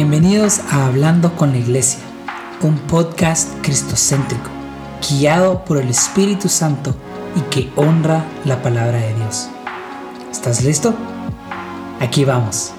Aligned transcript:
Bienvenidos 0.00 0.60
a 0.60 0.86
Hablando 0.86 1.34
con 1.34 1.50
la 1.50 1.58
Iglesia, 1.58 1.98
un 2.62 2.78
podcast 2.86 3.52
cristocéntrico, 3.64 4.48
guiado 5.10 5.64
por 5.64 5.76
el 5.76 5.88
Espíritu 5.88 6.48
Santo 6.48 6.94
y 7.34 7.40
que 7.50 7.68
honra 7.74 8.24
la 8.44 8.62
palabra 8.62 9.00
de 9.00 9.12
Dios. 9.16 9.48
¿Estás 10.30 10.62
listo? 10.62 10.94
Aquí 11.98 12.24
vamos. 12.24 12.72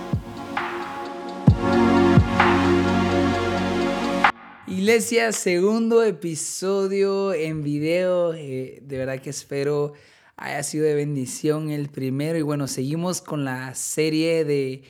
Iglesia, 4.65 5.33
segundo 5.33 6.03
episodio 6.03 7.33
en 7.33 7.63
video. 7.63 8.33
Eh, 8.33 8.79
de 8.81 8.97
verdad 8.97 9.19
que 9.19 9.31
espero 9.31 9.91
haya 10.37 10.63
sido 10.63 10.85
de 10.85 10.95
bendición 10.95 11.69
el 11.69 11.89
primero. 11.89 12.39
Y 12.39 12.43
bueno, 12.43 12.69
seguimos 12.69 13.19
con 13.19 13.43
la 13.43 13.75
serie 13.75 14.45
de 14.45 14.83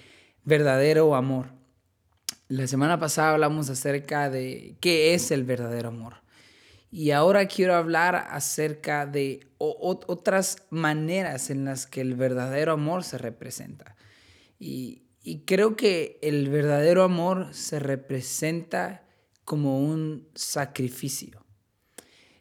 verdadero 0.45 1.15
amor. 1.15 1.58
La 2.49 2.65
semana 2.65 2.99
pasada 2.99 3.33
hablamos 3.33 3.69
acerca 3.69 4.31
de 4.31 4.75
qué 4.81 5.13
es 5.13 5.29
el 5.29 5.43
verdadero 5.43 5.89
amor. 5.89 6.15
Y 6.89 7.11
ahora 7.11 7.47
quiero 7.47 7.75
hablar 7.75 8.15
acerca 8.15 9.05
de 9.05 9.51
otras 9.59 10.63
maneras 10.71 11.51
en 11.51 11.63
las 11.63 11.85
que 11.85 12.01
el 12.01 12.15
verdadero 12.15 12.71
amor 12.71 13.03
se 13.03 13.19
representa. 13.19 13.95
Y, 14.57 15.03
creo 15.45 15.75
que 15.75 16.17
el 16.23 16.49
verdadero 16.49 17.03
amor 17.03 17.53
se 17.53 17.77
representa 17.77 19.05
como 19.45 19.79
un 19.79 20.27
sacrificio. 20.33 21.45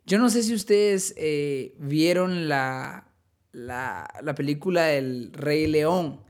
Yo 0.06 0.18
no 0.18 0.30
sé 0.30 0.42
si 0.42 0.54
ustedes 0.54 1.12
eh, 1.18 1.74
vieron 1.78 2.48
la, 2.48 3.12
la, 3.52 4.34
película 4.34 4.90
El 4.90 5.34
Rey 5.34 5.66
León. 5.66 6.22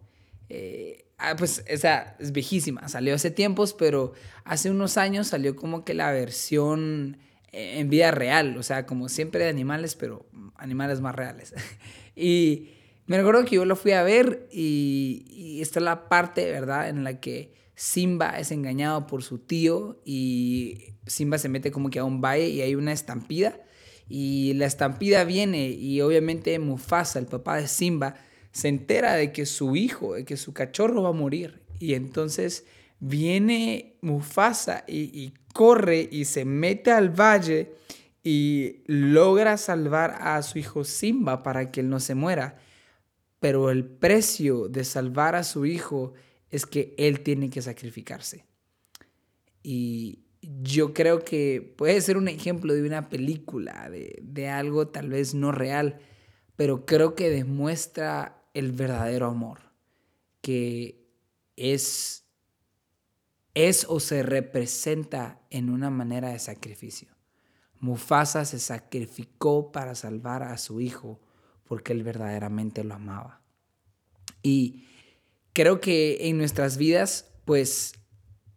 Eh, 0.48 1.07
Ah, 1.18 1.34
pues 1.36 1.64
esa 1.66 2.16
es 2.20 2.30
viejísima, 2.30 2.88
salió 2.88 3.14
hace 3.14 3.32
tiempos, 3.32 3.74
pero 3.74 4.12
hace 4.44 4.70
unos 4.70 4.96
años 4.96 5.26
salió 5.26 5.56
como 5.56 5.84
que 5.84 5.92
la 5.92 6.12
versión 6.12 7.18
eh, 7.50 7.80
en 7.80 7.90
vida 7.90 8.12
real, 8.12 8.56
o 8.56 8.62
sea, 8.62 8.86
como 8.86 9.08
siempre 9.08 9.42
de 9.42 9.50
animales, 9.50 9.96
pero 9.96 10.26
animales 10.54 11.00
más 11.00 11.16
reales. 11.16 11.54
y 12.14 12.68
me 13.06 13.16
recuerdo 13.16 13.44
que 13.44 13.56
yo 13.56 13.64
lo 13.64 13.74
fui 13.74 13.92
a 13.92 14.04
ver 14.04 14.48
y, 14.52 15.24
y 15.28 15.60
está 15.60 15.80
la 15.80 16.08
parte, 16.08 16.50
¿verdad?, 16.52 16.88
en 16.88 17.02
la 17.02 17.18
que 17.18 17.52
Simba 17.74 18.38
es 18.38 18.52
engañado 18.52 19.06
por 19.06 19.22
su 19.24 19.38
tío 19.38 20.00
y 20.04 20.94
Simba 21.06 21.38
se 21.38 21.48
mete 21.48 21.70
como 21.70 21.90
que 21.90 21.98
a 21.98 22.04
un 22.04 22.20
valle 22.20 22.48
y 22.48 22.60
hay 22.60 22.74
una 22.74 22.92
estampida 22.92 23.60
y 24.08 24.54
la 24.54 24.66
estampida 24.66 25.24
viene 25.24 25.68
y 25.70 26.00
obviamente 26.00 26.58
Mufasa, 26.58 27.18
el 27.18 27.26
papá 27.26 27.56
de 27.56 27.68
Simba, 27.68 28.14
se 28.52 28.68
entera 28.68 29.14
de 29.14 29.32
que 29.32 29.46
su 29.46 29.76
hijo, 29.76 30.14
de 30.14 30.24
que 30.24 30.36
su 30.36 30.52
cachorro 30.52 31.02
va 31.02 31.10
a 31.10 31.12
morir. 31.12 31.62
Y 31.78 31.94
entonces 31.94 32.64
viene 33.00 33.96
Mufasa 34.00 34.84
y, 34.86 35.32
corre 35.52 36.08
y 36.10 36.24
se 36.24 36.44
mete 36.44 36.92
al 36.92 37.10
valle 37.10 37.72
y 38.22 38.82
logra 38.86 39.56
salvar 39.56 40.18
a 40.20 40.40
su 40.42 40.58
hijo 40.58 40.84
Simba 40.84 41.42
para 41.42 41.70
que 41.70 41.80
él 41.80 41.88
no 41.88 42.00
se 42.00 42.14
muera. 42.14 42.58
Pero 43.40 43.70
el 43.70 43.84
precio 43.84 44.68
de 44.68 44.84
salvar 44.84 45.34
a 45.34 45.44
su 45.44 45.66
hijo 45.66 46.14
es 46.50 46.66
que 46.66 46.94
él 46.98 47.20
tiene 47.20 47.50
que 47.50 47.62
sacrificarse. 47.62 48.44
Y 49.62 50.20
yo 50.40 50.94
creo 50.94 51.24
que 51.24 51.74
puede 51.76 52.00
ser 52.00 52.16
un 52.16 52.28
ejemplo 52.28 52.74
de 52.74 52.82
una 52.82 53.08
película, 53.08 53.88
de, 53.90 54.18
de 54.22 54.48
algo 54.48 54.88
tal 54.88 55.08
vez 55.08 55.34
no 55.34 55.52
real, 55.52 55.98
pero 56.56 56.86
creo 56.86 57.14
que 57.14 57.30
demuestra 57.30 58.37
el 58.54 58.72
verdadero 58.72 59.26
amor, 59.26 59.60
que 60.40 61.06
es, 61.56 62.24
es 63.54 63.86
o 63.88 64.00
se 64.00 64.22
representa 64.22 65.40
en 65.50 65.70
una 65.70 65.90
manera 65.90 66.30
de 66.30 66.38
sacrificio. 66.38 67.08
Mufasa 67.80 68.44
se 68.44 68.58
sacrificó 68.58 69.70
para 69.70 69.94
salvar 69.94 70.42
a 70.42 70.58
su 70.58 70.80
hijo 70.80 71.20
porque 71.64 71.92
él 71.92 72.02
verdaderamente 72.02 72.82
lo 72.82 72.94
amaba. 72.94 73.42
Y 74.42 74.84
creo 75.52 75.80
que 75.80 76.28
en 76.28 76.38
nuestras 76.38 76.76
vidas, 76.76 77.30
pues 77.44 77.94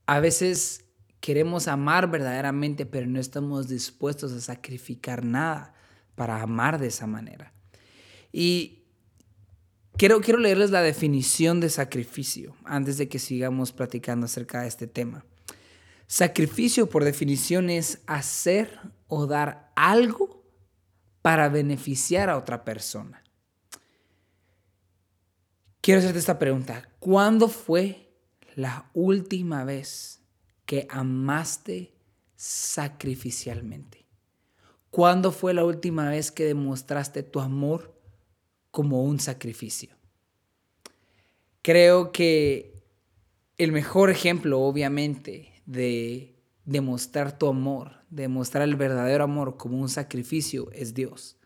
a 0.06 0.20
veces 0.20 0.86
queremos 1.20 1.68
amar 1.68 2.10
verdaderamente, 2.10 2.86
pero 2.86 3.08
no 3.08 3.20
estamos 3.20 3.68
dispuestos 3.68 4.32
a 4.32 4.42
sacrificar 4.42 5.24
nada 5.24 5.74
para 6.16 6.42
amar 6.42 6.80
de 6.80 6.88
esa 6.88 7.08
manera. 7.08 7.54
Y 8.32 8.81
Quiero, 9.98 10.20
leerles 10.20 10.72
la 10.72 10.82
definición 10.82 11.60
de 11.60 11.70
sacrificio 11.70 12.56
antes 12.64 12.98
de 12.98 13.08
que 13.08 13.20
sigamos 13.20 13.72
platicando 13.72 14.26
acerca 14.26 14.62
de 14.62 14.68
este 14.68 14.88
tema. 14.88 15.26
Sacrificio, 16.08 16.90
por 16.90 17.04
definición, 17.04 17.70
es 17.70 18.02
hacer 18.08 18.80
o 19.08 19.28
dar 19.28 19.72
algo 19.76 20.44
para 21.22 21.50
beneficiar 21.50 22.30
a 22.30 22.38
otra 22.38 22.66
persona. 22.66 23.24
Quiero 25.82 26.00
hacerte 26.00 26.20
esta 26.20 26.40
pregunta. 26.40 26.90
¿Cuándo 27.00 27.48
fue 27.48 28.12
la 28.56 28.90
última 28.94 29.64
vez 29.66 30.22
que 30.66 30.88
amaste 30.90 31.94
sacrificialmente? 32.36 34.08
¿Cuándo 34.90 35.32
fue 35.32 35.54
la 35.54 35.64
última 35.64 36.10
vez 36.10 36.32
que 36.32 36.46
demostraste 36.46 37.24
tu 37.24 37.40
amor 37.40 38.01
como 38.72 39.04
un 39.04 39.20
sacrificio. 39.20 39.96
Creo 41.62 42.12
que 42.12 42.82
el 43.58 43.72
mejor 43.72 44.10
ejemplo, 44.10 44.62
obviamente, 44.62 45.62
de 45.66 46.36
demostrar 46.66 47.38
tu 47.38 47.48
amor, 47.48 47.98
demostrar 48.10 48.64
el 48.64 48.76
verdadero 48.76 49.26
amor 49.26 49.58
como 49.58 49.80
un 49.80 49.90
sacrificio 49.90 50.72
es 50.72 50.94
Dios. 50.94 51.38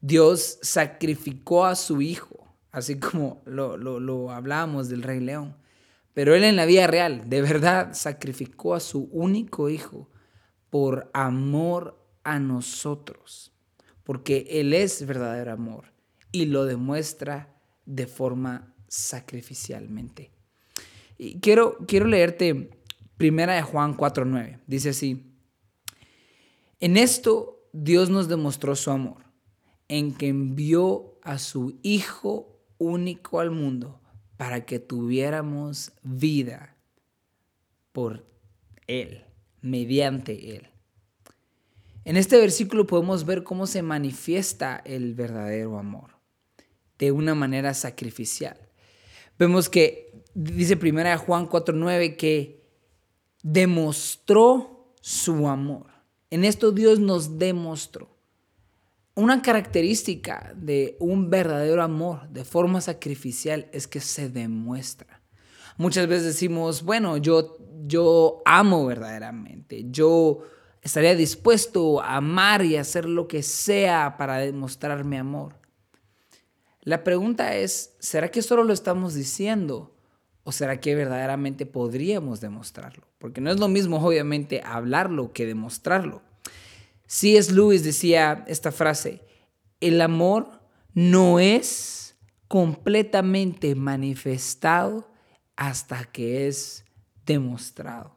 Dios 0.00 0.58
sacrificó 0.62 1.66
a 1.66 1.76
su 1.76 2.00
hijo, 2.00 2.48
así 2.72 2.98
como 2.98 3.42
lo, 3.44 3.76
lo, 3.76 4.30
hablábamos 4.30 4.88
del 4.88 5.02
rey 5.02 5.20
león. 5.20 5.56
Pero 6.14 6.34
él 6.34 6.42
en 6.42 6.56
la 6.56 6.64
vida 6.64 6.86
real, 6.86 7.28
de 7.28 7.42
verdad, 7.42 7.90
sacrificó 7.92 8.74
a 8.74 8.80
su 8.80 9.08
único 9.12 9.68
hijo 9.68 10.08
por 10.70 11.10
amor 11.12 12.02
a 12.24 12.38
nosotros, 12.38 13.52
porque 14.04 14.46
Él 14.50 14.72
es 14.72 15.06
verdadero 15.06 15.52
amor 15.52 15.90
y 16.32 16.46
lo 16.46 16.64
demuestra 16.64 17.56
de 17.86 18.06
forma 18.06 18.74
sacrificialmente. 18.88 20.30
Y 21.18 21.40
quiero, 21.40 21.78
quiero 21.86 22.06
leerte 22.06 22.70
primera 23.16 23.54
de 23.54 23.62
Juan 23.62 23.96
4.9. 23.96 24.60
Dice 24.66 24.90
así, 24.90 25.34
en 26.80 26.96
esto 26.96 27.68
Dios 27.72 28.10
nos 28.10 28.28
demostró 28.28 28.74
su 28.74 28.90
amor, 28.90 29.24
en 29.88 30.14
que 30.14 30.28
envió 30.28 31.18
a 31.22 31.38
su 31.38 31.78
Hijo 31.82 32.58
único 32.78 33.40
al 33.40 33.50
mundo 33.50 34.00
para 34.36 34.64
que 34.64 34.78
tuviéramos 34.78 35.92
vida 36.02 36.76
por 37.92 38.26
Él, 38.86 39.24
mediante 39.60 40.56
Él. 40.56 40.68
En 42.04 42.16
este 42.16 42.38
versículo 42.38 42.86
podemos 42.86 43.26
ver 43.26 43.44
cómo 43.44 43.66
se 43.66 43.82
manifiesta 43.82 44.80
el 44.84 45.14
verdadero 45.14 45.78
amor 45.78 46.19
de 47.00 47.10
una 47.12 47.34
manera 47.34 47.74
sacrificial. 47.74 48.56
Vemos 49.38 49.68
que 49.70 50.22
dice 50.34 50.76
primera 50.76 51.16
Juan 51.16 51.48
4:9 51.48 52.16
que 52.16 52.62
demostró 53.42 54.94
su 55.00 55.48
amor. 55.48 55.86
En 56.28 56.44
esto 56.44 56.72
Dios 56.72 57.00
nos 57.00 57.38
demostró. 57.38 58.16
Una 59.14 59.42
característica 59.42 60.52
de 60.54 60.96
un 61.00 61.30
verdadero 61.30 61.82
amor 61.82 62.28
de 62.28 62.44
forma 62.44 62.80
sacrificial 62.80 63.68
es 63.72 63.88
que 63.88 64.00
se 64.00 64.28
demuestra. 64.28 65.22
Muchas 65.78 66.06
veces 66.06 66.26
decimos, 66.26 66.82
bueno, 66.82 67.16
yo, 67.16 67.56
yo 67.86 68.42
amo 68.44 68.84
verdaderamente, 68.84 69.86
yo 69.90 70.42
estaría 70.82 71.14
dispuesto 71.16 72.00
a 72.00 72.16
amar 72.16 72.62
y 72.62 72.76
hacer 72.76 73.06
lo 73.06 73.26
que 73.26 73.42
sea 73.42 74.16
para 74.18 74.38
demostrar 74.38 75.04
mi 75.04 75.16
amor. 75.16 75.59
La 76.82 77.04
pregunta 77.04 77.56
es, 77.56 77.94
¿será 77.98 78.30
que 78.30 78.42
solo 78.42 78.64
lo 78.64 78.72
estamos 78.72 79.14
diciendo? 79.14 79.94
¿O 80.44 80.52
será 80.52 80.80
que 80.80 80.94
verdaderamente 80.94 81.66
podríamos 81.66 82.40
demostrarlo? 82.40 83.06
Porque 83.18 83.40
no 83.40 83.50
es 83.50 83.60
lo 83.60 83.68
mismo, 83.68 83.98
obviamente, 83.98 84.62
hablarlo 84.64 85.32
que 85.32 85.46
demostrarlo. 85.46 86.22
C.S. 87.06 87.52
Lewis 87.52 87.84
decía 87.84 88.44
esta 88.48 88.72
frase, 88.72 89.22
el 89.80 90.00
amor 90.00 90.60
no 90.94 91.38
es 91.38 92.16
completamente 92.48 93.74
manifestado 93.74 95.10
hasta 95.56 96.04
que 96.04 96.48
es 96.48 96.84
demostrado. 97.26 98.16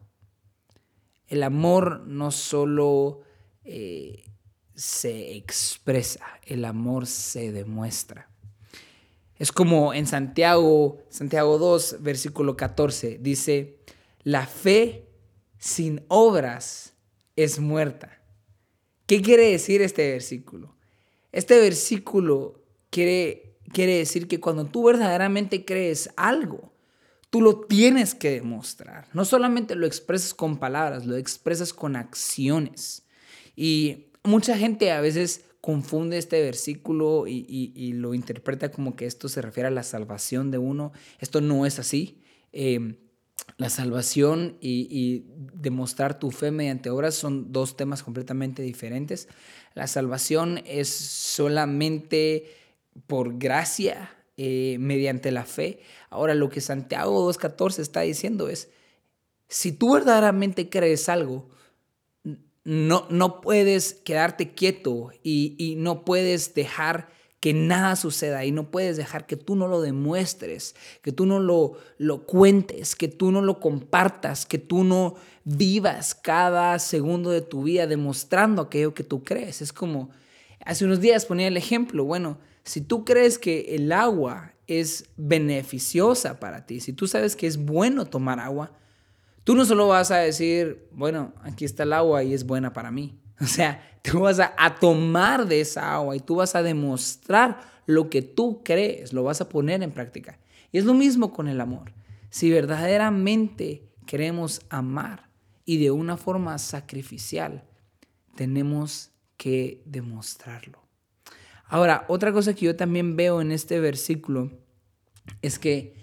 El 1.28 1.44
amor 1.44 2.04
no 2.08 2.32
solo 2.32 3.22
eh, 3.64 4.24
se 4.76 5.36
expresa, 5.36 6.26
el 6.44 6.64
amor 6.64 7.06
se 7.06 7.52
demuestra. 7.52 8.33
Es 9.44 9.52
como 9.52 9.94
en 9.94 10.08
Santiago, 10.08 11.00
Santiago 11.10 11.58
2, 11.58 11.98
versículo 12.00 12.56
14, 12.56 13.18
dice, 13.20 13.78
la 14.24 14.48
fe 14.48 15.10
sin 15.58 16.06
obras 16.08 16.94
es 17.36 17.60
muerta. 17.60 18.22
¿Qué 19.06 19.22
quiere 19.22 19.52
decir 19.52 19.82
este 19.82 20.14
versículo? 20.14 20.78
Este 21.34 21.60
versículo 21.60 22.64
quiere, 22.90 23.58
quiere 23.74 23.98
decir 23.98 24.30
que 24.30 24.40
cuando 24.40 24.64
tú 24.64 24.86
verdaderamente 24.86 25.66
crees 25.66 26.10
algo, 26.16 26.72
tú 27.30 27.42
lo 27.42 27.60
tienes 27.66 28.16
que 28.16 28.32
demostrar. 28.32 29.10
No 29.12 29.26
solamente 29.26 29.76
lo 29.76 29.86
expresas 29.86 30.34
con 30.34 30.58
palabras, 30.58 31.06
lo 31.06 31.18
expresas 31.18 31.74
con 31.74 31.98
acciones. 31.98 33.04
Y 33.58 34.06
mucha 34.24 34.58
gente 34.58 34.94
a 34.94 35.02
veces 35.02 35.44
confunde 35.64 36.18
este 36.18 36.42
versículo 36.42 37.24
y, 37.26 37.94
lo 37.94 38.14
interpreta 38.14 38.70
como 38.70 38.98
que 38.98 39.06
esto 39.06 39.30
se 39.30 39.42
refiere 39.42 39.68
a 39.68 39.72
la 39.72 39.84
salvación 39.84 40.52
de 40.52 40.58
uno. 40.58 40.92
Esto 41.20 41.40
no 41.40 41.66
es 41.66 41.80
así. 41.80 42.22
Eh, 42.52 42.98
la 43.56 43.70
salvación 43.70 44.58
y, 44.60 45.24
demostrar 45.54 46.20
tu 46.20 46.32
fe 46.32 46.52
mediante 46.52 46.90
obras 46.90 47.16
son 47.16 47.54
dos 47.54 47.78
temas 47.78 48.04
completamente 48.04 48.62
diferentes. 48.62 49.30
La 49.74 49.88
salvación 49.88 50.62
es 50.66 50.90
solamente 50.90 52.52
por 53.08 53.38
gracia, 53.38 54.14
eh, 54.36 54.76
mediante 54.82 55.32
la 55.32 55.46
fe. 55.46 55.80
Ahora, 56.10 56.36
lo 56.36 56.50
que 56.50 56.60
Santiago 56.60 57.32
2.14 57.32 57.80
está 57.80 58.02
diciendo 58.02 58.50
es, 58.50 58.68
si 59.48 59.72
tú 59.72 59.94
verdaderamente 59.94 60.68
crees 60.68 61.08
algo, 61.08 61.48
no, 62.64 63.06
no 63.10 63.42
puedes 63.42 63.94
quedarte 63.94 64.54
quieto 64.54 65.12
y, 65.22 65.56
y 65.58 65.76
no 65.76 66.06
puedes 66.06 66.54
dejar 66.54 67.10
que 67.44 67.54
nada 67.54 67.98
suceda 67.98 68.46
y 68.46 68.52
no 68.52 68.72
puedes 68.72 68.96
dejar 68.96 69.26
que 69.26 69.36
tú 69.36 69.58
no 69.58 69.68
lo 69.68 69.82
demuestres, 69.82 70.78
que 71.02 71.12
tú 71.12 71.26
no 71.26 71.42
lo, 71.42 71.74
lo 71.98 72.26
cuentes, 72.26 72.96
que 72.96 73.10
tú 73.10 73.34
no 73.34 73.42
lo 73.42 73.60
compartas, 73.60 74.46
que 74.46 74.60
tú 74.60 74.86
no 74.86 75.16
vivas 75.44 76.16
cada 76.16 76.80
segundo 76.80 77.32
de 77.32 77.42
tu 77.42 77.64
vida 77.64 77.86
demostrando 77.86 78.62
aquello 78.62 78.94
que 78.94 79.04
tú 79.04 79.26
crees. 79.26 79.62
Es 79.62 79.74
como, 79.74 80.10
hace 80.64 80.86
unos 80.86 81.02
días 81.02 81.26
ponía 81.26 81.50
el 81.50 81.58
ejemplo, 81.58 82.06
bueno, 82.06 82.40
si 82.64 82.80
tú 82.80 83.04
crees 83.04 83.38
que 83.38 83.76
el 83.76 83.92
agua 83.92 84.54
es 84.68 85.10
beneficiosa 85.18 86.40
para 86.40 86.66
ti, 86.66 86.80
si 86.80 86.94
tú 86.94 87.08
sabes 87.08 87.36
que 87.36 87.48
es 87.48 87.58
bueno 87.58 88.06
tomar 88.06 88.40
agua, 88.40 88.72
tú 89.44 89.56
no 89.56 89.66
solo 89.66 89.88
vas 89.88 90.12
a 90.12 90.18
decir, 90.18 90.88
bueno, 90.92 91.34
aquí 91.42 91.66
está 91.66 91.84
el 91.84 91.94
agua 91.94 92.24
y 92.24 92.34
es 92.34 92.46
buena 92.46 92.74
para 92.74 92.92
mí. 92.92 93.20
O 93.42 93.46
sea, 93.46 93.82
tú 94.04 94.22
vas 94.22 94.40
a, 94.40 94.76
tomar 94.80 95.48
de 95.48 95.60
esa 95.60 95.96
agua 95.96 96.16
y 96.16 96.20
tú 96.20 96.36
vas 96.36 96.56
a 96.56 96.64
demostrar 96.64 97.60
lo 97.86 98.10
que 98.10 98.22
tú 98.22 98.62
crees, 98.64 99.12
lo 99.12 99.24
vas 99.24 99.42
a 99.42 99.50
poner 99.50 99.84
en 99.84 99.92
práctica. 99.92 100.40
Y 100.72 100.78
es 100.78 100.86
lo 100.86 100.94
mismo 100.94 101.34
con 101.34 101.48
el 101.50 101.60
amor. 101.60 101.94
Si 102.30 102.50
verdaderamente 102.52 103.90
queremos 104.06 104.62
amar 104.70 105.30
y 105.66 105.78
de 105.78 105.92
una 105.92 106.16
forma 106.16 106.58
sacrificial, 106.58 107.64
tenemos 108.36 109.12
que 109.36 109.82
demostrarlo. 109.86 110.80
Ahora, 111.66 112.06
otra 112.08 112.32
cosa 112.32 112.54
que 112.54 112.66
yo 112.66 112.76
también 112.76 113.16
veo 113.16 113.42
en 113.42 113.52
este 113.52 113.80
versículo 113.80 114.52
es 115.42 115.60
que 115.60 115.96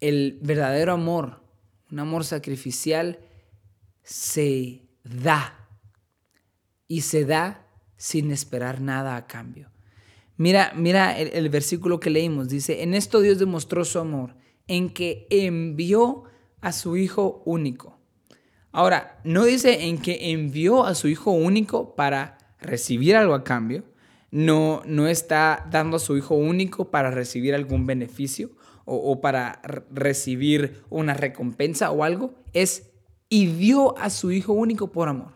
el 0.00 0.38
verdadero 0.42 0.92
amor, 0.92 1.41
un 1.92 2.00
amor 2.00 2.24
sacrificial, 2.24 3.20
se 4.02 4.88
da 5.04 5.68
y 6.88 7.02
se 7.02 7.26
da 7.26 7.68
sin 7.96 8.30
esperar 8.30 8.80
nada 8.80 9.14
a 9.14 9.26
cambio. 9.26 9.70
Mira, 10.38 10.72
mira 10.74 11.16
el, 11.18 11.48
versículo 11.50 12.00
que 12.00 12.10
leímos. 12.10 12.48
Dice, 12.48 12.82
en 12.82 12.94
esto 12.94 13.20
Dios 13.20 13.38
demostró 13.38 13.84
su 13.84 13.98
amor, 13.98 14.34
en 14.66 14.90
que 14.90 15.26
envió 15.30 16.24
a 16.62 16.72
su 16.72 16.96
Hijo 16.96 17.42
único. 17.44 18.00
Ahora, 18.72 19.20
no 19.22 19.44
dice 19.44 19.84
en 19.84 19.98
que 19.98 20.32
envió 20.32 20.86
a 20.86 20.94
su 20.94 21.08
Hijo 21.08 21.30
único 21.30 21.94
para 21.94 22.38
recibir 22.58 23.16
algo 23.16 23.34
a 23.34 23.44
cambio. 23.44 23.84
No, 24.30 24.82
no 24.86 25.08
está 25.08 25.68
dando 25.70 25.98
a 25.98 26.00
su 26.00 26.16
Hijo 26.16 26.34
único 26.34 26.90
para 26.90 27.10
recibir 27.10 27.54
algún 27.54 27.84
beneficio 27.84 28.50
o, 28.84 29.20
para 29.20 29.60
recibir 29.90 30.82
una 30.90 31.14
recompensa 31.14 31.90
o 31.90 32.04
algo. 32.04 32.34
Es 32.52 32.90
y 33.28 33.46
dio 33.46 33.96
a 33.98 34.10
su 34.10 34.30
Hijo 34.30 34.52
único 34.52 34.92
por 34.92 35.08
amor. 35.08 35.32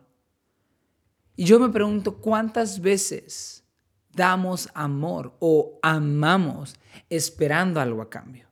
Y 1.37 1.44
yo 1.44 1.58
me 1.58 1.69
pregunto 1.69 2.16
cuántas 2.16 2.81
veces 2.81 3.64
damos 4.12 4.69
amor 4.75 5.34
o 5.38 5.78
amamos 5.82 6.75
esperando 7.10 7.81
algo 7.81 8.02
a 8.02 8.10
cambio. 8.10 8.46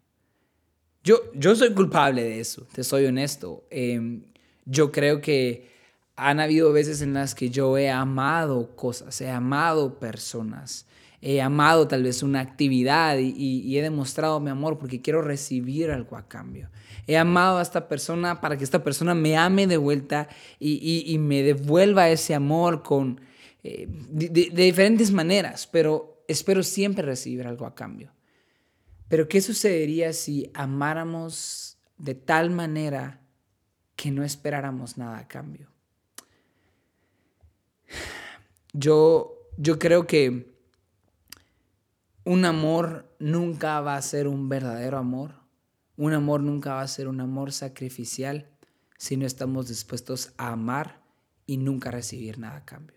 Yo, 1.03 1.31
yo 1.35 1.55
soy 1.55 1.75
culpable 1.75 2.23
de 2.23 2.41
eso, 2.41 2.67
te 2.73 2.85
soy 2.85 3.07
honesto. 3.07 3.67
Em, 3.71 4.23
yo 4.65 4.93
creo 4.93 5.21
que 5.21 5.75
han 6.17 6.41
habido 6.41 6.73
veces 6.73 7.03
en 7.03 7.15
las 7.15 7.35
que 7.35 7.51
yo 7.51 7.77
he 7.77 7.91
amado 7.91 8.75
cosas, 8.77 9.21
he 9.21 9.31
amado 9.31 9.99
personas, 9.99 10.87
he 11.27 11.41
amado 11.41 11.89
tal 11.89 12.03
vez 12.03 12.23
una 12.23 12.41
actividad 12.41 13.17
y, 13.17 13.79
he 13.79 13.81
demostrado 13.81 14.41
mi 14.41 14.51
amor 14.51 14.77
porque 14.77 15.01
quiero 15.01 15.23
recibir 15.23 15.91
algo 15.91 16.19
a 16.19 16.29
cambio. 16.29 16.69
He 17.07 17.17
amado 17.17 17.57
a 17.57 17.63
esta 17.63 17.89
persona 17.89 18.43
para 18.43 18.59
que 18.59 18.65
esta 18.65 18.85
persona 18.85 19.15
me 19.15 19.35
ame 19.35 19.67
de 19.67 19.79
vuelta 19.79 20.29
y, 20.61 21.17
me 21.19 21.43
devuelva 21.43 22.11
ese 22.11 22.35
amor 22.35 22.83
con, 22.83 23.23
eh, 23.63 23.87
de, 23.89 24.29
de 24.29 24.63
diferentes 24.65 25.11
maneras, 25.13 25.67
pero 25.67 26.23
espero 26.29 26.63
siempre 26.63 27.07
recibir 27.07 27.47
algo 27.47 27.65
a 27.65 27.75
cambio. 27.75 28.13
Pero 29.09 29.27
¿qué 29.27 29.41
sucedería 29.41 30.13
si 30.13 30.51
amáramos 30.53 31.79
de 31.97 32.15
tal 32.15 32.51
manera 32.51 33.23
que 33.97 34.11
no 34.11 34.25
esperáramos 34.25 34.99
nada 34.99 35.21
a 35.21 35.27
cambio? 35.27 35.71
Yo, 38.75 39.49
yo 39.57 39.79
creo 39.79 40.07
que 40.07 40.54
un 42.25 42.45
amor 42.45 43.15
nunca 43.19 43.81
va 43.81 43.97
a 43.97 44.03
ser 44.03 44.29
un 44.29 44.49
verdadero 44.49 44.99
amor. 44.99 45.43
Un 45.97 46.13
amor 46.13 46.41
nunca 46.41 46.75
va 46.75 46.81
a 46.81 46.89
ser 46.89 47.07
un 47.07 47.21
amor 47.21 47.53
sacrificial 47.53 48.51
si 48.97 49.17
no 49.17 49.27
estamos 49.27 49.69
dispuestos 49.69 50.33
a 50.39 50.53
amar 50.53 51.03
y 51.47 51.59
nunca 51.59 51.91
recibir 51.91 52.39
nada 52.39 52.57
a 52.57 52.65
cambio. 52.65 52.97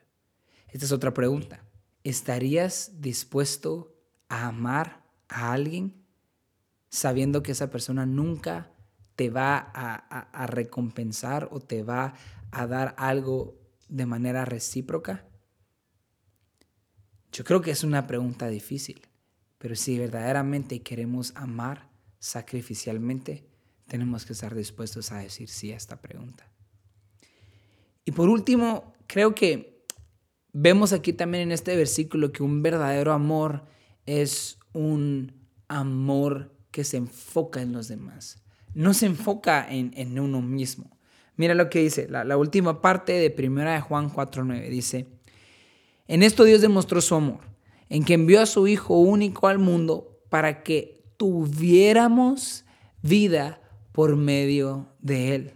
Esta 0.69 0.85
es 0.85 0.91
otra 0.91 1.13
pregunta. 1.13 1.63
¿Estarías 2.03 3.01
dispuesto 3.01 3.95
a 4.29 4.47
amar 4.47 5.03
a 5.27 5.51
alguien 5.51 6.06
sabiendo 6.89 7.44
que 7.44 7.51
esa 7.51 7.69
persona 7.69 8.06
nunca 8.06 8.71
te 9.16 9.30
va 9.30 9.57
a, 9.73 10.47
recompensar 10.47 11.49
o 11.51 11.59
te 11.59 11.83
va 11.83 12.13
a 12.51 12.68
dar 12.68 12.95
algo 12.97 13.59
de 13.90 14.06
manera 14.06 14.45
recíproca? 14.45 15.25
Yo 17.31 17.44
creo 17.44 17.61
que 17.61 17.71
es 17.71 17.83
una 17.83 18.07
pregunta 18.07 18.47
difícil. 18.47 19.06
Pero 19.57 19.76
si 19.76 19.97
verdaderamente 19.97 20.81
queremos 20.81 21.33
amar 21.35 21.90
sacrificialmente, 22.19 23.45
tenemos 23.87 24.26
que 24.26 24.33
estar 24.33 24.54
dispuestos 24.54 25.11
a 25.11 25.19
decir 25.19 25.49
sí 25.49 25.71
a 25.71 25.78
esta 25.78 25.99
pregunta. 26.02 26.49
Y 28.06 28.11
por 28.11 28.30
último, 28.30 28.94
creo 29.07 29.33
que 29.33 29.85
vemos 30.54 30.94
aquí 30.94 31.14
también 31.14 31.44
en 31.44 31.52
este 31.52 31.76
versículo 31.76 32.31
que 32.31 32.44
un 32.44 32.61
verdadero 32.61 33.14
amor 33.14 33.66
es 34.06 34.59
un 34.73 35.33
amor 35.68 36.56
que 36.71 36.83
se 36.83 36.97
enfoca 36.97 37.61
en 37.61 37.73
los 37.73 37.87
demás. 37.87 38.44
No 38.73 38.94
se 38.94 39.07
enfoca 39.07 39.68
en, 39.69 40.19
uno 40.19 40.42
mismo. 40.42 40.97
Mira 41.35 41.56
lo 41.56 41.69
que 41.69 41.80
dice, 41.80 42.07
la, 42.09 42.23
la 42.23 42.37
última 42.37 42.81
parte 42.81 43.14
de 43.14 43.47
1 43.47 43.71
de 43.71 43.81
Juan 43.81 44.11
4.9 44.11 44.69
dice, 44.69 45.07
en 46.07 46.23
esto 46.23 46.44
Dios 46.44 46.61
demostró 46.61 47.02
su 47.02 47.16
amor 47.16 47.56
en 47.89 48.03
que 48.03 48.13
envió 48.13 48.41
a 48.41 48.45
su 48.45 48.67
Hijo 48.67 48.97
único 48.99 49.47
al 49.47 49.59
mundo 49.59 50.19
para 50.29 50.63
que 50.63 51.03
tuviéramos 51.17 52.65
vida 53.01 53.61
por 53.91 54.15
medio 54.15 54.89
de 54.99 55.35
Él. 55.35 55.53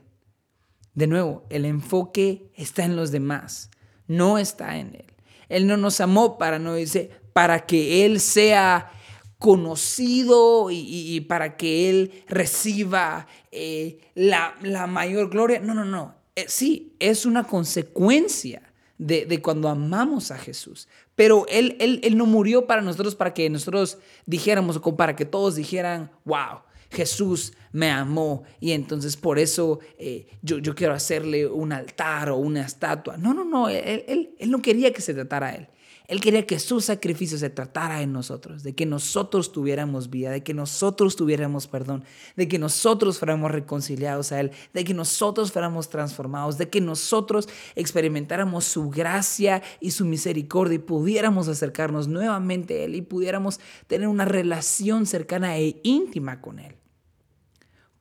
De 0.93 1.07
nuevo, 1.07 1.43
el 1.49 1.65
enfoque 1.65 2.51
está 2.55 2.83
en 2.83 2.95
los 2.95 3.11
demás, 3.11 3.69
no 4.07 4.37
está 4.37 4.77
en 4.77 4.95
Él. 4.95 5.05
Él 5.49 5.67
no 5.67 5.77
nos 5.77 5.99
amó 6.01 6.37
para, 6.37 6.59
no 6.59 6.75
dice, 6.75 7.11
para 7.33 7.65
que 7.65 8.05
Él 8.05 8.19
sea 8.19 8.91
conocido 9.37 10.69
y, 10.71 11.19
para 11.21 11.57
que 11.57 11.89
Él 11.89 12.23
reciba 12.27 13.27
eh, 13.51 13.99
la, 14.13 14.55
mayor 14.87 15.29
gloria. 15.29 15.59
No, 15.59 15.73
no, 15.73 15.83
no. 15.83 16.15
Eh, 16.35 16.45
sí, 16.47 16.95
es 16.99 17.25
una 17.25 17.43
consecuencia 17.43 18.70
de, 19.01 19.25
de, 19.25 19.41
cuando 19.41 19.67
amamos 19.67 20.29
a 20.29 20.37
Jesús. 20.37 20.87
Pero 21.15 21.45
él, 21.49 21.75
él, 21.79 22.15
no 22.15 22.27
murió 22.27 22.67
para 22.67 22.83
nosotros 22.83 23.15
para 23.15 23.33
que 23.33 23.49
nosotros 23.49 23.97
dijéramos 24.27 24.79
o 24.81 24.95
para 24.95 25.15
que 25.15 25.25
todos 25.25 25.55
dijeran, 25.55 26.11
wow, 26.23 26.59
Jesús 26.91 27.53
me 27.71 27.89
amó 27.89 28.43
y 28.59 28.73
entonces 28.73 29.17
por 29.17 29.39
eso 29.39 29.79
eh, 29.97 30.27
yo, 30.43 30.59
yo, 30.59 30.75
quiero 30.75 30.93
hacerle 30.93 31.47
un 31.47 31.71
altar 31.71 32.29
o 32.29 32.37
una 32.37 32.61
estatua. 32.61 33.17
No, 33.17 33.33
no, 33.33 33.43
no, 33.43 33.69
él, 33.69 34.03
él, 34.07 34.35
él, 34.37 34.51
no 34.51 34.61
quería 34.61 34.93
que 34.93 35.01
se 35.01 35.15
tratara 35.15 35.47
a 35.47 35.55
él. 35.55 35.67
Él 36.11 36.19
quería 36.19 36.45
que 36.45 36.59
su 36.59 36.81
sacrificio 36.81 37.37
se 37.37 37.49
tratara 37.49 37.99
de 37.99 38.05
nosotros, 38.05 38.63
de 38.63 38.75
que 38.75 38.85
nosotros 38.85 39.53
tuviéramos 39.53 40.09
vida, 40.09 40.29
de 40.29 40.43
que 40.43 40.53
nosotros 40.53 41.15
tuviéramos 41.15 41.67
perdón, 41.67 42.03
de 42.35 42.49
que 42.49 42.59
nosotros 42.59 43.17
fuéramos 43.17 43.49
reconciliados 43.49 44.33
a 44.33 44.41
Él, 44.41 44.51
de 44.73 44.83
que 44.83 44.93
nosotros 44.93 45.53
fuéramos 45.53 45.87
transformados, 45.87 46.57
de 46.57 46.69
que 46.69 46.81
nosotros 46.81 47.47
experimentáramos 47.75 48.65
su 48.65 48.89
gracia 48.89 49.63
y 49.79 49.91
su 49.91 50.03
misericordia 50.03 50.75
y 50.75 50.79
pudiéramos 50.79 51.47
acercarnos 51.47 52.09
nuevamente 52.09 52.81
a 52.81 52.83
Él 52.83 52.95
y 52.95 53.03
pudiéramos 53.03 53.61
tener 53.87 54.09
una 54.09 54.25
relación 54.25 55.05
cercana 55.05 55.57
e 55.59 55.79
íntima 55.83 56.41
con 56.41 56.59
Él. 56.59 56.75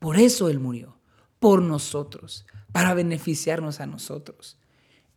Por 0.01 0.19
eso 0.19 0.49
Él 0.49 0.59
murió, 0.59 0.99
por 1.39 1.63
nosotros, 1.63 2.45
para 2.73 2.93
beneficiarnos 2.93 3.79
a 3.79 3.87
nosotros. 3.87 4.59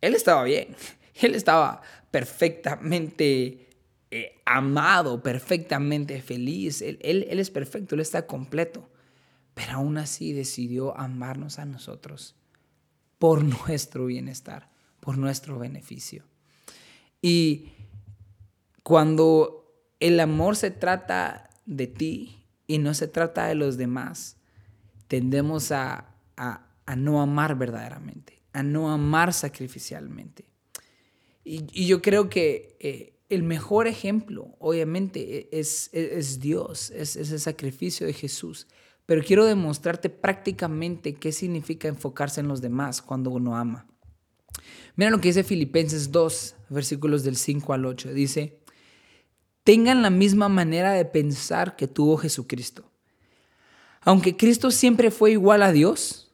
Él 0.00 0.14
estaba 0.14 0.44
bien, 0.44 0.76
Él 1.14 1.34
estaba 1.34 1.82
perfectamente 2.10 3.68
eh, 4.10 4.40
amado, 4.44 5.22
perfectamente 5.22 6.20
feliz. 6.22 6.82
Él, 6.82 6.98
él, 7.02 7.26
él 7.28 7.38
es 7.38 7.50
perfecto, 7.50 7.94
Él 7.94 8.00
está 8.00 8.26
completo. 8.26 8.88
Pero 9.54 9.74
aún 9.74 9.98
así 9.98 10.32
decidió 10.32 10.98
amarnos 10.98 11.58
a 11.58 11.64
nosotros 11.64 12.34
por 13.18 13.44
nuestro 13.66 14.06
bienestar, 14.06 14.70
por 15.00 15.18
nuestro 15.18 15.58
beneficio. 15.58 16.24
Y 17.22 17.72
cuando 18.82 19.64
el 19.98 20.20
amor 20.20 20.56
se 20.56 20.70
trata 20.70 21.48
de 21.64 21.86
ti 21.86 22.44
y 22.66 22.78
no 22.78 22.92
se 22.92 23.08
trata 23.08 23.46
de 23.46 23.54
los 23.54 23.78
demás, 23.78 24.36
tendemos 25.08 25.72
a, 25.72 26.10
no 26.96 27.22
amar 27.22 27.56
verdaderamente, 27.56 28.42
a 28.52 28.62
no 28.62 28.90
amar 28.92 29.32
sacrificialmente. 29.32 30.44
Y, 31.44 31.86
yo 31.86 32.00
creo 32.00 32.28
que 32.28 32.76
eh, 32.80 33.14
el 33.28 33.42
mejor 33.42 33.86
ejemplo, 33.86 34.56
obviamente, 34.58 35.38
e, 35.38 35.48
es, 35.52 35.90
es, 35.92 36.40
Dios, 36.40 36.90
es, 36.90 37.16
es 37.16 37.30
el 37.30 37.40
sacrificio 37.40 38.06
de 38.06 38.12
Jesús. 38.12 38.66
Pero 39.06 39.22
quiero 39.22 39.44
demostrarte 39.44 40.08
prácticamente 40.08 41.14
qué 41.14 41.30
significa 41.32 41.88
enfocarse 41.88 42.40
en 42.40 42.48
los 42.48 42.62
demás 42.62 43.02
cuando 43.02 43.30
uno 43.30 43.56
ama. 43.56 43.86
Mira 44.96 45.10
lo 45.10 45.20
que 45.20 45.28
dice 45.28 45.44
Filipenses 45.44 46.10
2, 46.10 46.56
versículos 46.70 47.22
del 47.22 47.36
5 47.36 47.72
al 47.74 47.84
8. 47.84 48.14
Dice, 48.14 48.60
tengan 49.62 50.00
la 50.00 50.10
misma 50.10 50.48
manera 50.48 50.92
de 50.92 51.04
pensar 51.04 51.76
que 51.76 51.86
tuvo 51.86 52.16
Jesucristo 52.16 52.90
aunque 54.04 54.36
Cristo 54.36 54.70
siempre 54.70 55.10
fue 55.10 55.32
igual 55.32 55.62
a 55.62 55.72
Dios, 55.72 56.30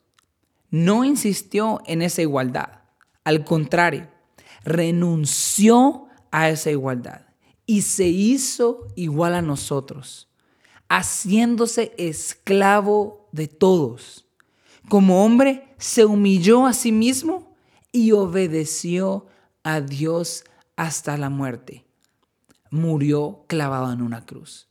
no 0.70 1.04
insistió 1.04 1.80
en 1.86 2.02
esa 2.02 2.22
igualdad. 2.22 2.82
Al 3.24 3.44
contrario, 3.44 4.08
renunció 4.64 6.06
a 6.30 6.48
esa 6.48 6.70
igualdad 6.70 7.22
y 7.66 7.82
se 7.82 8.08
hizo 8.08 8.88
igual 8.96 9.34
a 9.34 9.42
nosotros, 9.42 10.28
haciéndose 10.88 11.94
esclavo 11.98 13.28
de 13.32 13.46
todos. 13.46 14.26
Como 14.88 15.24
hombre, 15.24 15.74
se 15.78 16.04
humilló 16.04 16.66
a 16.66 16.72
sí 16.72 16.90
mismo 16.90 17.54
y 17.92 18.12
obedeció 18.12 19.26
a 19.62 19.80
Dios 19.80 20.44
hasta 20.76 21.16
la 21.16 21.30
muerte. 21.30 21.84
Murió 22.70 23.44
clavado 23.46 23.92
en 23.92 24.02
una 24.02 24.26
cruz. 24.26 24.68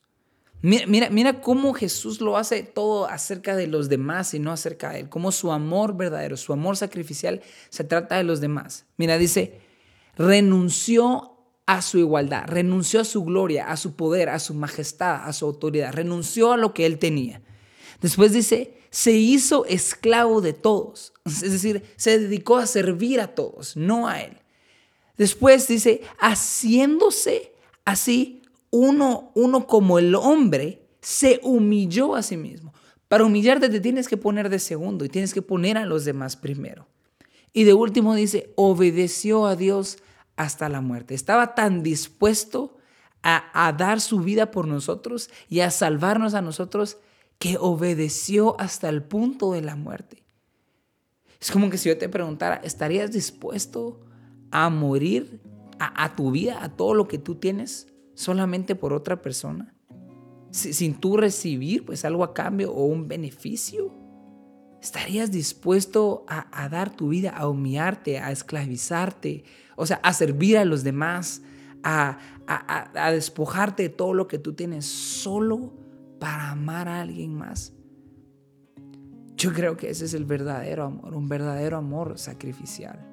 Mira, 0.61 1.09
mira, 1.09 1.39
cómo 1.39 1.73
Jesús 1.73 2.19
lo 2.19 2.35
hace 2.35 2.63
todo 2.63 3.07
acerca 3.07 3.55
de 3.55 3.67
los 3.67 3.87
demás 3.87 4.33
y 4.33 4.39
no 4.39 4.51
acerca 4.51 4.89
de 4.89 5.01
Él. 5.01 5.09
Cómo 5.09 5.31
su 5.31 5.53
amor 5.53 5.95
verdadero, 5.95 6.35
su 6.35 6.51
amor 6.51 6.75
sacrificial 6.75 7.41
se 7.69 7.85
trata 7.85 8.17
de 8.17 8.25
los 8.25 8.41
demás. 8.41 8.85
Mira, 8.97 9.17
dice, 9.17 9.61
renunció 10.19 11.37
a 11.65 11.81
su 11.81 11.97
igualdad, 11.97 12.43
renunció 12.45 12.99
a 12.99 13.05
su 13.05 13.23
gloria, 13.23 13.71
a 13.71 13.77
su 13.77 13.95
poder, 13.95 14.29
a 14.29 14.39
su 14.39 14.53
majestad, 14.53 15.23
a 15.23 15.33
su 15.33 15.45
autoridad, 15.45 15.93
renunció 15.93 16.51
a 16.51 16.57
lo 16.57 16.73
que 16.73 16.85
Él 16.85 16.99
tenía. 16.99 17.41
Después 18.01 18.33
dice, 18.33 18.75
se 18.89 19.13
hizo 19.13 19.65
esclavo 19.65 20.41
de 20.41 20.53
todos. 20.53 21.13
Es 21.25 21.41
decir, 21.41 21.83
se 21.95 22.19
dedicó 22.19 22.57
a 22.57 22.67
servir 22.67 23.21
a 23.21 23.27
todos, 23.27 23.77
no 23.77 24.07
a 24.07 24.21
Él. 24.21 24.37
Después 25.17 25.67
dice, 25.67 26.01
haciéndose 26.19 27.53
así 27.85 28.41
uno, 28.71 29.31
uno 29.35 29.67
como 29.67 29.99
el 29.99 30.15
hombre 30.15 30.81
se 31.01 31.39
humilló 31.43 32.15
a 32.15 32.23
sí 32.23 32.35
mismo. 32.35 32.73
Para 33.07 33.25
humillarte 33.25 33.69
te 33.69 33.79
tienes 33.79 34.07
que 34.07 34.17
poner 34.17 34.49
de 34.49 34.59
segundo 34.59 35.05
y 35.05 35.09
tienes 35.09 35.33
que 35.33 35.41
poner 35.41 35.77
a 35.77 35.85
los 35.85 36.03
demás 36.03 36.35
primero. 36.35 36.87
Y 37.53 37.63
de 37.63 37.73
último 37.73 38.15
dice, 38.15 38.51
obedeció 38.55 39.45
a 39.45 39.55
Dios 39.55 39.97
hasta 40.39 40.69
la 40.69 40.81
muerte. 40.81 41.13
Estaba 41.13 41.53
tan 41.53 41.83
dispuesto 41.83 42.77
a, 43.21 43.67
a, 43.67 43.73
dar 43.73 44.01
su 44.01 44.19
vida 44.19 44.51
por 44.51 44.67
nosotros 44.67 45.29
y 45.49 45.59
a 45.59 45.69
salvarnos 45.69 46.33
a 46.33 46.41
nosotros 46.41 46.97
que 47.37 47.57
obedeció 47.59 48.59
hasta 48.59 48.89
el 48.89 49.03
punto 49.03 49.51
de 49.51 49.61
la 49.61 49.75
muerte. 49.75 50.23
Es 51.39 51.51
como 51.51 51.69
que 51.69 51.77
si 51.77 51.89
yo 51.89 51.97
te 51.97 52.09
preguntara, 52.09 52.55
¿estarías 52.63 53.11
dispuesto 53.11 53.99
a 54.51 54.69
morir 54.69 55.41
a, 55.79 56.15
tu 56.15 56.31
vida, 56.31 56.63
a 56.63 56.69
todo 56.69 56.93
lo 56.93 57.07
que 57.07 57.17
tú 57.17 57.35
tienes? 57.35 57.87
solamente 58.19 58.75
por 58.75 58.91
otra 58.91 59.21
persona, 59.21 59.73
sin 60.51 60.95
tú 60.95 61.15
recibir 61.15 61.85
pues 61.85 62.03
algo 62.03 62.25
a 62.25 62.33
cambio 62.33 62.69
o 62.73 62.83
un 62.83 63.07
beneficio? 63.07 63.93
¿Estarías 64.81 65.29
dispuesto 65.29 66.25
a, 66.27 66.69
dar 66.69 66.89
tu 66.89 67.09
vida, 67.09 67.31
a 67.31 67.49
humillarte, 67.49 68.19
a 68.19 68.31
esclavizarte, 68.31 69.43
o 69.75 69.85
sea, 69.85 69.99
a 70.03 70.13
servir 70.13 70.57
a 70.57 70.63
los 70.63 70.83
demás, 70.83 71.41
a, 71.83 72.17
despojarte 73.11 73.83
de 73.83 73.89
todo 73.89 74.13
lo 74.13 74.27
que 74.27 74.39
tú 74.39 74.53
tienes 74.53 74.85
solo 74.85 75.73
para 76.17 76.51
amar 76.51 76.87
a 76.87 77.01
alguien 77.01 77.35
más? 77.35 77.73
Yo 79.35 79.53
creo 79.53 79.75
que 79.75 79.89
ese 79.89 80.05
es 80.05 80.13
el 80.13 80.25
verdadero 80.25 80.85
amor, 80.85 81.13
un 81.13 81.27
verdadero 81.27 81.77
amor 81.77 82.17
sacrificial. 82.17 83.05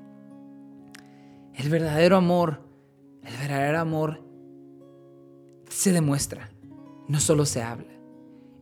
El 1.52 1.68
verdadero 1.68 2.16
amor, 2.16 2.60
el 3.22 3.36
verdadero 3.38 3.80
amor 3.80 4.22
se 5.68 5.90
demuestra, 5.90 6.50
no 7.08 7.18
solo 7.18 7.44
se 7.44 7.62
habla. 7.62 7.92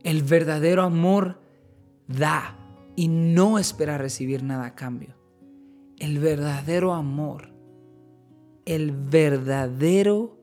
El 0.03 0.23
verdadero 0.23 0.83
amor 0.83 1.39
da 2.07 2.64
y 2.95 3.07
no 3.07 3.59
espera 3.59 3.97
recibir 3.97 4.43
nada 4.43 4.65
a 4.65 4.75
cambio. 4.75 5.15
El 5.97 6.19
verdadero 6.19 6.93
amor, 6.93 7.53
el 8.65 8.91
verdadero 8.91 10.39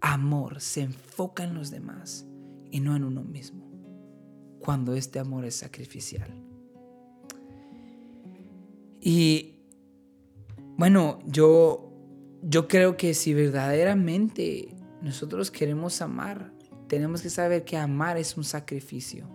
amor 0.00 0.60
se 0.60 0.82
enfoca 0.82 1.44
en 1.44 1.54
los 1.54 1.70
demás 1.70 2.26
y 2.70 2.80
no 2.80 2.96
en 2.96 3.04
uno 3.04 3.22
mismo, 3.22 3.70
cuando 4.60 4.94
este 4.94 5.18
amor 5.18 5.44
es 5.44 5.56
sacrificial. 5.56 6.30
Y 9.00 9.60
bueno, 10.76 11.18
yo, 11.26 11.92
yo 12.42 12.68
creo 12.68 12.96
que 12.96 13.14
si 13.14 13.34
verdaderamente 13.34 14.74
nosotros 15.02 15.50
queremos 15.50 16.00
amar, 16.00 16.52
tenemos 16.88 17.22
que 17.22 17.30
saber 17.30 17.64
que 17.64 17.76
amar 17.76 18.16
es 18.16 18.36
un 18.36 18.44
sacrificio. 18.44 19.28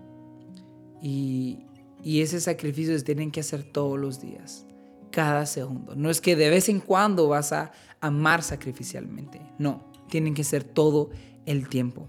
Y, 2.04 2.22
ese 2.22 2.40
sacrificio 2.40 2.98
se 2.98 3.04
tienen 3.04 3.32
que 3.32 3.40
hacer 3.40 3.64
todos 3.64 4.00
los 4.00 4.22
días, 4.22 4.66
cada 5.12 5.46
segundo. 5.46 5.96
No 5.96 6.10
es 6.10 6.22
que 6.22 6.36
de 6.36 6.50
vez 6.50 6.70
en 6.70 6.80
cuando 6.80 7.28
vas 7.28 7.52
a 7.54 7.72
amar 8.00 8.44
sacrificialmente. 8.44 9.42
No, 9.58 9.92
tienen 10.10 10.34
que 10.34 10.44
ser 10.44 10.64
todo 10.64 11.10
el 11.46 11.68
tiempo. 11.70 12.08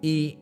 Y 0.00 0.38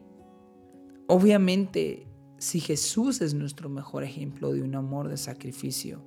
obviamente, 1.07 2.07
si 2.39 2.61
Jesús 2.61 3.21
es 3.21 3.35
nuestro 3.35 3.69
mejor 3.69 4.05
ejemplo 4.05 4.53
de 4.53 4.63
un 4.63 4.75
amor 4.75 5.09
de 5.09 5.17
sacrificio, 5.17 6.03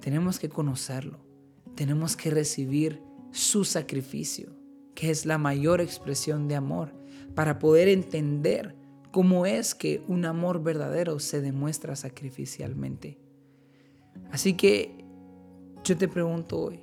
tenemos 0.00 0.38
que 0.38 0.48
conocerlo. 0.48 1.24
Tenemos 1.74 2.16
que 2.16 2.30
recibir 2.30 3.02
su 3.30 3.64
sacrificio 3.64 4.62
que 4.94 5.10
es 5.10 5.26
la 5.26 5.38
mayor 5.38 5.80
expresión 5.80 6.48
de 6.48 6.56
amor, 6.56 6.92
para 7.34 7.58
poder 7.58 7.88
entender 7.88 8.76
cómo 9.12 9.46
es 9.46 9.74
que 9.76 10.02
un 10.08 10.24
amor 10.24 10.62
verdadero 10.62 11.20
se 11.20 11.40
demuestra 11.40 11.94
sacrificialmente. 11.94 13.18
Así 14.32 14.54
que 14.54 15.04
yo 15.84 15.96
te 15.96 16.08
pregunto 16.08 16.58
hoy, 16.58 16.80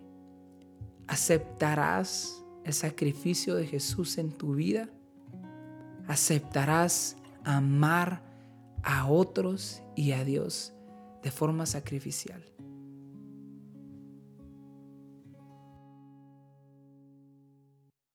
¿aceptarás 1.07 2.43
el 2.63 2.73
sacrificio 2.73 3.55
de 3.55 3.65
Jesús 3.65 4.17
en 4.17 4.31
tu 4.31 4.55
vida? 4.55 4.89
¿Aceptarás 6.07 7.17
amar 7.43 8.21
a 8.83 9.07
otros 9.07 9.81
y 9.95 10.11
a 10.11 10.23
Dios 10.23 10.73
de 11.23 11.31
forma 11.31 11.65
sacrificial? 11.65 12.48